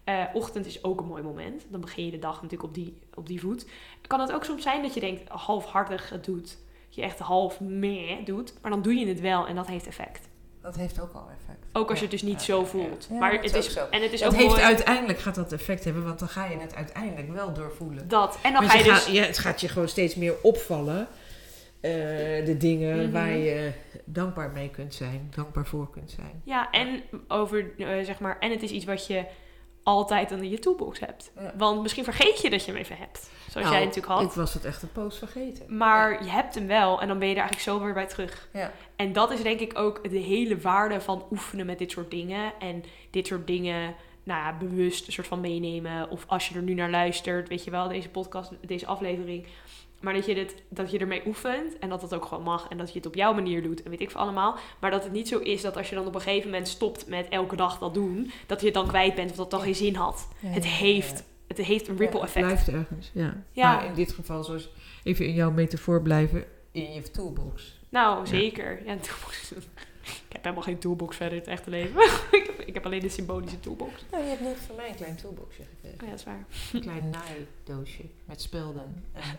[0.09, 1.67] Eh, ochtend is ook een mooi moment.
[1.69, 3.67] Dan begin je de dag natuurlijk op die, op die voet.
[4.07, 6.59] Kan het ook soms zijn dat je denkt, halfhartig het doet.
[6.89, 8.55] je echt half meh doet.
[8.63, 10.29] Maar dan doe je het wel en dat heeft effect.
[10.63, 11.67] Dat heeft ook al effect.
[11.73, 13.07] Ook als je het dus niet ja, zo voelt.
[13.09, 13.15] ja.
[13.15, 13.87] Ja, maar het is is, ook zo.
[13.91, 16.57] en het is ook heeft mooi uiteindelijk gaat dat effect hebben, want dan ga je
[16.59, 18.09] het uiteindelijk wel doorvoelen.
[18.09, 18.39] dat.
[18.43, 19.27] En dan ga je dus...
[19.27, 21.09] het gaat je gewoon steeds meer opvallen.
[21.81, 21.91] eh,
[22.47, 23.11] de dingen Mhm.
[23.13, 23.73] waar je
[24.05, 26.41] dankbaar mee kunt zijn, dankbaar voor kunt zijn.
[26.45, 29.25] Ja, en over, eh, zeg maar, en het is iets wat je
[29.89, 31.31] altijd dan in je toolbox hebt.
[31.39, 31.53] Ja.
[31.57, 33.31] Want misschien vergeet je dat je hem even hebt.
[33.51, 34.23] Zoals Nou, jij natuurlijk had.
[34.23, 35.77] Ik was het echt een poos vergeten.
[35.77, 38.49] Maar je hebt hem wel en dan ben je er eigenlijk zo weer bij terug.
[38.53, 38.73] Ja.
[38.97, 42.53] En dat is denk ik ook de hele waarde van oefenen met dit soort dingen.
[42.59, 46.11] En dit soort dingen nou ja, bewust een soort van meenemen.
[46.11, 49.47] Of als je er nu naar luistert, weet je wel, deze podcast, deze aflevering.
[50.01, 52.67] Maar dat je, dit, dat je ermee oefent en dat het ook gewoon mag.
[52.69, 54.57] En dat je het op jouw manier doet en weet ik veel allemaal.
[54.81, 57.07] Maar dat het niet zo is dat als je dan op een gegeven moment stopt
[57.07, 58.31] met elke dag dat doen.
[58.47, 60.29] Dat je het dan kwijt bent of dat het dan geen zin had.
[60.47, 62.47] Het heeft, het heeft een ripple Ja, het effect.
[62.65, 63.43] blijft ergens, ja.
[63.53, 63.75] Ja.
[63.75, 64.69] Maar in dit geval, zoals
[65.03, 67.77] even in jouw metafoor blijven, in je toolbox.
[67.89, 68.83] Nou, zeker.
[68.85, 69.53] Ja, toolbox.
[70.29, 72.01] Ik heb helemaal geen toolbox verder in het echte leven.
[72.39, 74.05] ik, heb, ik heb alleen de symbolische toolbox.
[74.11, 75.99] Nou, je hebt net van mij een klein toolboxje gekregen.
[76.01, 76.45] Oh ja, dat is waar.
[76.73, 79.23] Een klein naaidoosje met spelden en,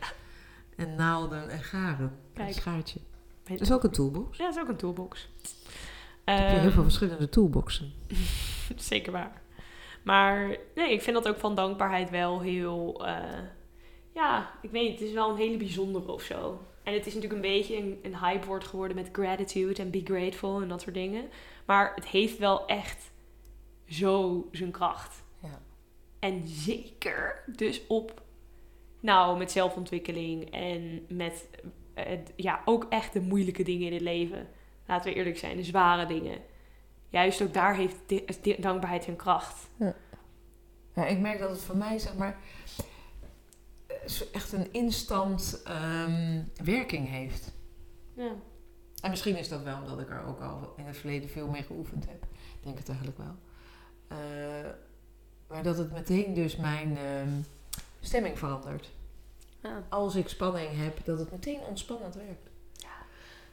[0.79, 2.15] en naalden en garen.
[2.33, 2.47] Kijk.
[2.47, 2.99] Een schaartje.
[3.43, 4.37] Dat is ook een toolbox.
[4.37, 5.29] Ja, dat is ook een toolbox.
[5.41, 7.93] Je hebt Ehm, heel veel verschillende toolboxen.
[8.75, 9.41] Zeker waar.
[10.03, 13.05] Maar nee, ik vind dat ook van dankbaarheid wel heel...
[13.05, 13.39] eh,
[14.13, 14.99] ja, ik weet niet.
[14.99, 16.61] Het is wel een hele bijzondere of zo.
[16.83, 20.61] En het is natuurlijk een beetje een, een hypewoord geworden met gratitude en be grateful
[20.61, 21.29] en dat soort dingen.
[21.65, 23.11] Maar het heeft wel echt
[23.87, 25.23] zo zijn kracht.
[25.41, 25.61] Ja.
[26.19, 28.21] En zeker dus op,
[28.99, 31.47] nou, met zelfontwikkeling en met,
[31.93, 34.47] eh, ja, ook echt de moeilijke dingen in het leven.
[34.87, 36.37] Laten we eerlijk zijn, de zware dingen.
[37.09, 39.69] Juist ook daar heeft dankbaarheid zijn kracht.
[40.95, 42.37] Ja, ik merk dat het voor mij, zeg maar,
[43.87, 43.95] eh,
[44.31, 47.53] echt een instant ehm, werking heeft.
[48.13, 48.31] Ja.
[49.01, 51.63] En misschien is dat wel omdat ik er ook al in het verleden veel mee
[51.63, 52.23] geoefend heb.
[52.23, 53.35] Ik denk het eigenlijk wel.
[54.07, 54.69] Eh,
[55.47, 57.29] maar dat het meteen dus mijn ehm,
[58.01, 58.91] stemming verandert.
[59.61, 59.83] Ja.
[59.89, 62.49] Als ik spanning heb, dat het meteen ontspannend werkt.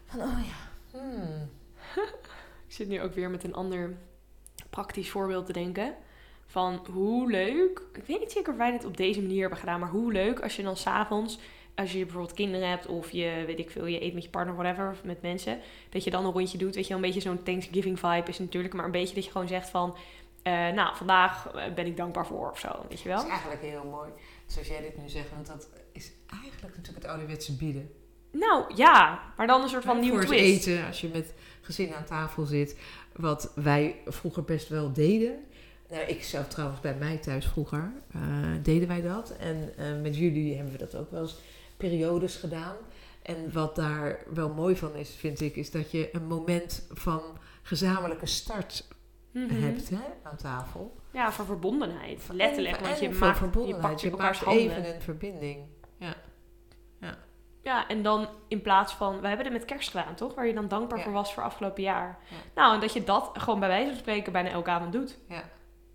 [0.04, 1.50] Van, oh ja, hmm.
[2.66, 3.96] Ik zit nu ook weer met een ander
[4.70, 5.94] praktisch voorbeeld te denken.
[6.46, 9.80] Van hoe leuk, ik weet niet zeker of wij dit op deze manier hebben gedaan,
[9.80, 11.38] maar hoe leuk als je dan s'avonds,
[11.74, 14.54] als je bijvoorbeeld kinderen hebt of je, weet ik veel, je eet met je partner,
[14.54, 16.74] whatever, of met mensen, dat je dan een rondje doet.
[16.74, 19.30] Weet je, wel, een beetje zo'n Thanksgiving vibe is natuurlijk, maar een beetje dat je
[19.30, 19.96] gewoon zegt van,
[20.42, 23.24] eh, nou, vandaag eh, ben ik dankbaar voor of zo, weet je Dat wel.
[23.26, 24.10] is eigenlijk heel mooi.
[24.46, 27.90] Zoals jij dit nu zegt, want dat is eigenlijk natuurlijk het ouderwetse bieden.
[28.32, 30.66] Nou ja, maar dan een soort van het twist.
[30.66, 32.76] eten, als je met gezin aan tafel zit,
[33.16, 35.44] wat wij vroeger best wel deden.
[35.90, 38.20] Nou, ik zelf trouwens bij mij thuis vroeger eh,
[38.62, 39.36] deden wij dat.
[39.36, 41.36] En eh, met jullie hebben we dat ook wel eens
[41.76, 42.76] periodes gedaan.
[43.22, 47.22] En wat daar wel mooi van is, vind ik, is dat je een moment van
[47.62, 48.86] gezamenlijke start
[49.32, 49.54] Mhm.
[49.62, 50.96] hebt hè, aan tafel.
[51.16, 52.28] Ja, voor verbondenheid.
[52.32, 53.82] Letterlijk, want je, maakt, je verbondenheid.
[53.86, 54.62] pakt Je, je elkaars handen.
[54.70, 55.64] even een verbinding.
[57.62, 59.20] Ja, en dan in plaats van...
[59.20, 60.34] We hebben het met kerst gedaan, toch?
[60.34, 61.04] Waar je dan dankbaar Ja.
[61.04, 62.18] voor was voor afgelopen jaar.
[62.30, 62.36] Ja.
[62.54, 65.18] Nou, en dat je dat gewoon bij wijze van spreken bijna elke avond doet.
[65.28, 65.42] Ja.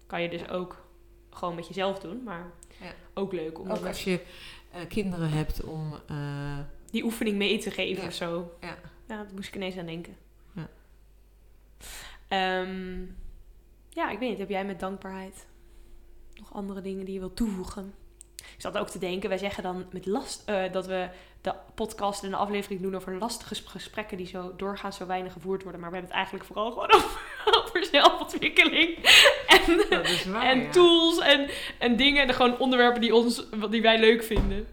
[0.08, 0.86] Kan je dus ook
[1.30, 2.46] gewoon met jezelf doen, maar
[2.80, 2.92] Ja.
[3.14, 4.22] ook leuk om Ook als je
[4.72, 5.94] eh, kinderen hebt om...
[6.08, 6.58] eh,
[6.92, 8.08] die oefening mee te geven Ja.
[8.08, 8.52] of zo.
[8.62, 8.68] Ja.
[8.68, 10.16] ja, daar moest ik ineens aan denken.
[10.54, 10.68] Ja.
[12.28, 13.04] Ehm,
[13.94, 14.38] ja, ik weet niet.
[14.38, 15.46] Heb jij met dankbaarheid
[16.34, 17.94] nog andere dingen die je wilt toevoegen?
[18.38, 21.10] Ik zat ook te denken, wij zeggen dan met last eh, dat we
[21.42, 25.34] de podcast en de aflevering doen over lastige sp- gesprekken die zo doorgaans zo weinig
[25.34, 25.82] gevoerd worden.
[25.82, 27.20] Maar we hebben het eigenlijk vooral gewoon over,
[27.66, 28.98] over zelfontwikkeling
[29.56, 30.70] en, waar, en ja.
[30.72, 31.50] tools en,
[31.80, 32.28] en dingen.
[32.28, 34.68] En gewoon onderwerpen die, ons, die wij leuk vinden.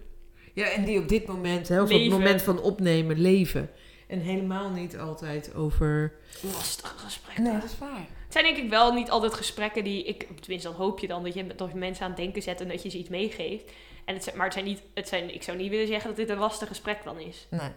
[0.55, 3.71] Ja, en die op dit moment, hè, of op het moment van opnemen, leven.
[4.07, 6.15] En helemaal niet altijd over...
[6.41, 7.43] Lastige gesprekken.
[7.43, 8.07] Nee, dat is waar.
[8.29, 11.23] Het zijn denk ik wel niet altijd gesprekken die ik, tenminste dan hoop je dan
[11.23, 13.73] dat je, dat je mensen aan het denken zet en dat je ze iets meegeeft.
[14.05, 16.29] En het maar het zijn niet, het zijn, ik zou niet willen zeggen dat dit
[16.29, 17.47] een lastig gesprek dan is.
[17.51, 17.71] Nee.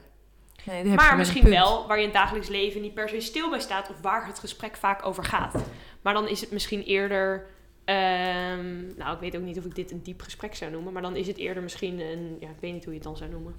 [0.66, 3.50] nee heb Maar misschien wel waar je in het dagelijks leven niet per se stil
[3.50, 5.56] bij staat of waar het gesprek vaak over gaat.
[6.02, 7.46] Maar dan is het misschien eerder,
[7.86, 11.02] ehm, nou ik weet ook niet of ik dit een diep gesprek zou noemen, maar
[11.02, 13.30] dan is het eerder misschien een, ja ik weet niet hoe je het dan zou
[13.30, 13.56] noemen.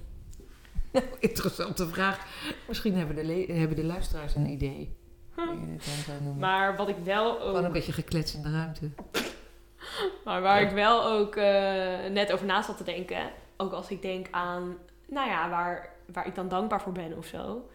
[1.19, 2.27] Interessante vraag.
[2.67, 5.01] Misschien hebben de, hebben de luisteraars een idee.
[6.39, 8.89] Maar wat ik wel Gewoon ook een beetje geklets in de ruimte.
[10.25, 10.67] Maar waar Ja.
[10.67, 13.19] ik wel ook eh, net over na zat te denken,
[13.57, 17.25] ook als ik denk aan, nou ja, waar, waar ik dan dankbaar voor ben of
[17.25, 17.69] zo.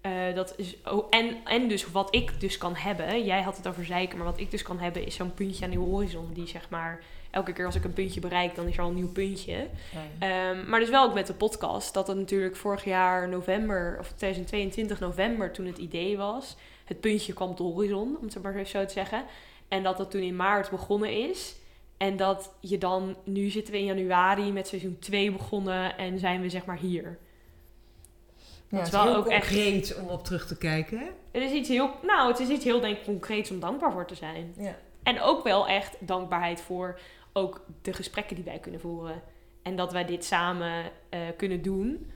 [0.00, 3.24] eh, dat is, oh, en, en dus wat ik dus kan hebben.
[3.24, 5.70] Jij had het over zeiken, maar wat ik dus kan hebben is zo'n puntje aan
[5.70, 6.30] de horizon.
[6.32, 8.94] Die zeg maar, elke keer als ik een puntje bereik, dan is er al een
[8.94, 9.66] nieuw puntje.
[10.18, 11.94] Ehm, maar dus wel ook met de podcast.
[11.94, 16.56] Dat het natuurlijk vorig jaar november, of 2022 november, toen het idee was.
[16.84, 19.24] Het puntje kwam op de horizon, om het maar even zo te zeggen.
[19.68, 21.56] En dat dat toen in maart begonnen is.
[21.96, 26.40] En dat je dan, nu zitten we in januari met seizoen 2 begonnen en zijn
[26.40, 27.18] we zeg maar hier.
[28.68, 31.06] Ja, is wel ook echt- concreet om op terug te kijken, hè?
[31.30, 34.06] Het is iets heel, nou, het is iets heel denk ik concreets om dankbaar voor
[34.06, 34.54] te zijn.
[34.56, 34.76] Ja.
[35.02, 36.98] En ook wel echt dankbaarheid voor
[37.32, 39.22] ook de gesprekken die wij kunnen voeren.
[39.62, 42.10] En dat wij dit samen eh, kunnen doen.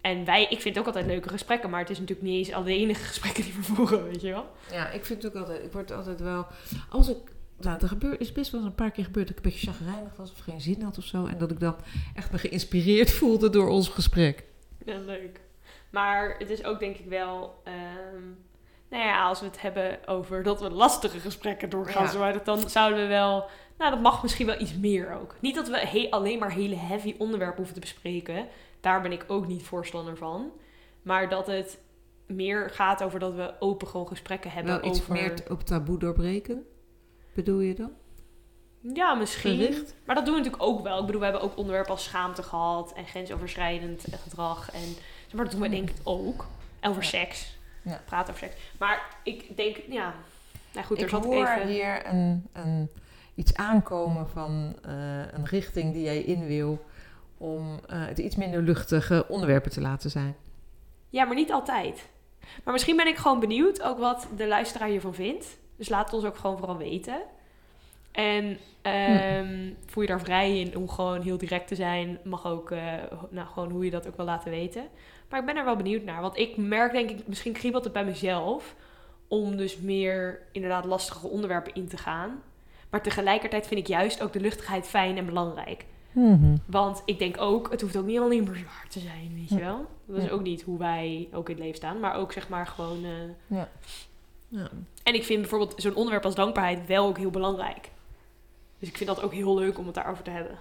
[0.00, 2.54] En wij, ik vind het ook altijd leuke gesprekken, maar het is natuurlijk niet eens
[2.56, 4.46] al de enige gesprekken die we voeren, weet je wel.
[4.72, 6.46] Ja, ik vind het ook altijd, ik word altijd wel,
[6.90, 7.16] als ik,
[7.60, 9.66] nou, er gebeurt, is best wel eens een paar keer gebeurd dat ik een beetje
[9.72, 11.26] chagrijnig was of geen zin had of zo.
[11.26, 11.76] En dat ik dan
[12.14, 14.44] echt me geïnspireerd voelde door ons gesprek.
[14.84, 15.40] Ja, leuk.
[15.90, 18.22] Maar het is ook denk ik wel, ehm,
[18.90, 22.40] nou ja, als we het hebben over dat we lastige gesprekken doorgaan, Ja.
[22.44, 23.46] dan zouden we wel,
[23.78, 25.34] nou dat mag misschien wel iets meer ook.
[25.40, 28.46] Niet dat we he- alleen maar hele heavy onderwerpen hoeven te bespreken,
[28.80, 30.50] daar ben ik ook niet voorstander van.
[31.02, 31.78] Maar dat het
[32.26, 35.12] meer gaat over dat we open gewoon gesprekken hebben Wel iets over...
[35.12, 36.66] meer op taboe doorbreken,
[37.34, 37.90] bedoel je dan?
[38.80, 39.56] Ja, misschien.
[39.56, 39.94] Gericht?
[40.04, 40.98] Maar dat doen we natuurlijk ook wel.
[40.98, 44.70] Ik bedoel, we hebben ook onderwerpen als schaamte gehad en grensoverschrijdend gedrag.
[44.72, 44.94] En,
[45.32, 46.46] maar dat doen we denk ik ook.
[46.80, 47.08] En over Ja.
[47.08, 47.58] seks.
[47.82, 48.02] Ja.
[48.06, 48.60] Praten over seks.
[48.78, 50.14] Maar ik denk, ja...
[50.72, 51.68] Nou goed, er ik zat hoor even...
[51.68, 52.90] hier een, een,
[53.34, 56.84] iets aankomen van eh, een richting die jij in wil
[57.38, 60.36] om eh, het iets minder luchtige onderwerpen te laten zijn.
[61.08, 62.08] Ja, maar niet altijd.
[62.64, 65.58] Maar misschien ben ik gewoon benieuwd ook wat de luisteraar hiervan vindt.
[65.76, 67.22] Dus laat het ons ook gewoon vooral weten.
[68.12, 72.18] En ehm, voel je daar vrij in om gewoon heel direct te zijn.
[72.24, 72.92] Mag ook, eh,
[73.30, 74.88] nou, gewoon hoe je dat ook wil laten weten.
[75.28, 76.20] Maar ik ben er wel benieuwd naar.
[76.20, 78.74] Want ik merk denk ik, misschien kriebelt het bij mezelf.
[79.28, 82.42] Om dus meer inderdaad lastige onderwerpen in te gaan.
[82.90, 85.84] Maar tegelijkertijd vind ik juist ook de luchtigheid fijn en belangrijk.
[86.66, 89.58] Want ik denk ook, het hoeft ook niet alleen maar zwaar te zijn, weet je
[89.58, 89.86] wel.
[90.06, 90.30] Dat is Ja.
[90.30, 92.00] ook niet hoe wij ook in het leven staan.
[92.00, 93.04] Maar ook zeg maar gewoon...
[93.04, 93.10] eh,
[93.46, 93.68] Ja.
[95.02, 97.90] En ik vind bijvoorbeeld zo'n onderwerp als dankbaarheid wel ook heel belangrijk.
[98.78, 100.58] Dus ik vind dat ook heel leuk om het daarover te hebben.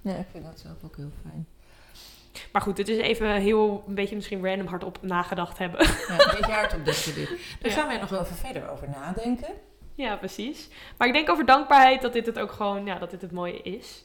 [0.00, 1.46] ja, ik vind dat zelf ook heel fijn.
[2.52, 5.80] Maar goed, het is even heel, een beetje misschien random hardop nagedacht hebben.
[5.86, 7.04] Ja, een beetje hardop dit.
[7.60, 7.76] Daar Ja.
[7.76, 9.48] gaan wij nog wel even verder over nadenken.
[9.94, 10.68] Ja, precies.
[10.98, 13.62] Maar ik denk over dankbaarheid dat dit het ook gewoon, ja, dat dit het mooie
[13.62, 14.04] is.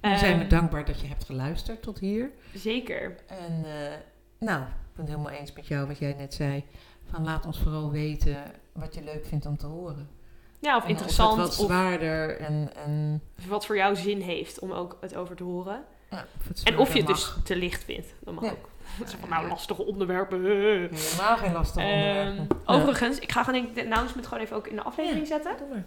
[0.00, 2.30] We zijn we Ehm, dankbaar dat je hebt geluisterd tot hier.
[2.54, 3.14] Zeker.
[3.26, 3.92] En eh,
[4.38, 6.64] nou, ik ben het helemaal eens met jou wat jij net zei.
[7.10, 10.08] Van laat ons vooral weten wat je leuk vindt om te horen.
[10.60, 11.32] Ja, of En interessant.
[11.32, 15.42] Of wat zwaarder en, en, wat voor jou zin heeft om ook het over te
[15.42, 15.84] horen.
[16.10, 18.14] ja, of En of je het dus te licht vindt.
[18.24, 18.50] Dat mag Ja.
[18.50, 18.68] ook.
[18.98, 20.44] Dat is van, nou, lastige onderwerpen.
[20.44, 22.58] Helemaal geen lastige Ehm, onderwerpen.
[22.74, 25.50] overigens, ik ga gewoon denk ik de announcement gewoon even ook in de aflevering zetten.
[25.50, 25.84] Ja, doe maar.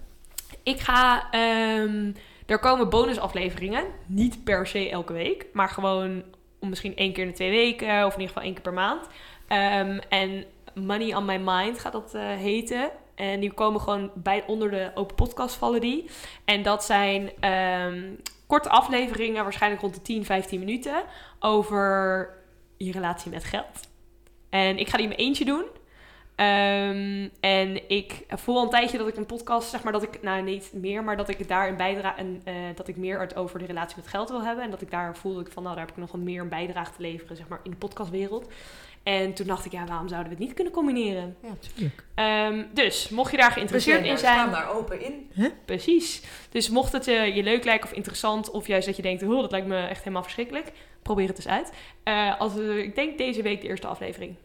[0.64, 2.12] Ik ga, ehm,
[2.46, 3.84] er komen bonusafleveringen.
[4.06, 6.24] Niet per se elke week, maar gewoon
[6.60, 8.74] om misschien één keer in de twee weken of in ieder geval één keer per
[8.74, 9.08] maand.
[9.48, 12.90] Ehm, en Money on My Mind gaat dat eh, heten.
[13.16, 16.10] En die komen gewoon bij onder de open podcast vallen die.
[16.46, 18.04] En dat zijn ehm,
[18.48, 21.04] korte afleveringen, waarschijnlijk rond de 10, 15 minuten,
[21.40, 22.30] over
[22.78, 23.90] je relatie met geld.
[24.50, 25.66] En ik ga die in mijn eentje doen.
[26.36, 30.22] Ehm, en ik voel al een tijdje dat ik een podcast, zeg maar, dat ik,
[30.22, 33.60] nou niet meer, maar dat ik daarin bijdrage en eh, dat ik meer het over
[33.60, 34.64] de relatie met geld wil hebben.
[34.64, 36.50] En dat ik daar voelde ik van, nou, daar heb ik nog wel meer een
[36.50, 38.50] bijdrage te leveren, zeg maar, in de podcastwereld.
[39.04, 41.36] En toen dacht ik, ja, waarom zouden we het niet kunnen combineren?
[41.42, 42.04] Ja, tuurlijk.
[42.16, 45.30] Ehm, dus, mocht je daar geïnteresseerd in We zijn, staan daar open in.
[45.66, 46.24] Precies.
[46.50, 49.42] Dus mocht het eh, je leuk lijken of interessant, of juist dat je denkt, oh,
[49.42, 50.72] dat lijkt me echt helemaal verschrikkelijk,
[51.08, 51.72] probeer het eens uit.
[52.04, 54.36] Eh, als, ik denk deze week de eerste aflevering.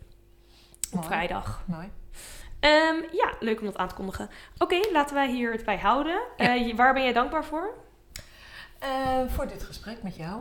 [0.86, 1.06] Op Mooi.
[1.06, 1.62] vrijdag.
[1.66, 1.90] Mooi.
[2.60, 4.30] Ehm, ja, leuk om dat aan te kondigen.
[4.58, 6.20] Oké, laten wij hier het bij houden.
[6.36, 7.74] Eh, waar ben jij dankbaar voor?
[8.78, 10.40] Eh, voor dit gesprek met jou.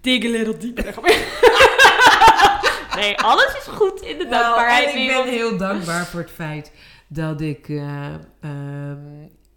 [0.00, 0.94] Dig a little deeper.
[3.00, 6.30] nee, alles is goed in de dankbaarheid Nou, en ik ben heel dankbaar voor het
[6.30, 6.72] feit
[7.06, 8.98] dat ik eh, ehm,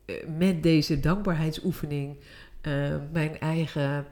[0.05, 2.17] eh, met deze dankbaarheidsoefening
[3.11, 4.07] mijn eigen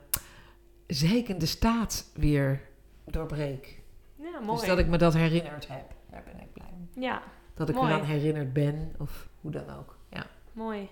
[0.88, 2.62] zeikende staat weer
[3.06, 3.82] doorbreek.
[4.16, 4.60] Ja, mooi.
[4.60, 5.92] Dus dat ik me dat herinnerd heb.
[6.12, 7.04] Daar ben ik blij mee.
[7.06, 7.22] Ja,
[7.54, 7.88] Dat ik Mooi.
[7.88, 9.98] eraan herinnerd ben, of hoe dan ook.
[10.10, 10.26] Ja.
[10.52, 10.90] mooi.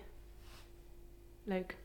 [1.44, 1.78] Leuk.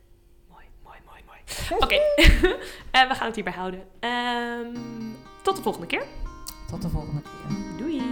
[0.50, 1.38] Mooi, mooi, mooi, mooi.
[1.82, 1.94] Oké,
[2.90, 3.82] Eh, we gaan het hierbij houden.
[4.00, 4.74] Ehm,
[5.42, 6.04] tot de volgende keer.
[6.68, 7.76] Tot de volgende keer.
[7.78, 8.02] Doei!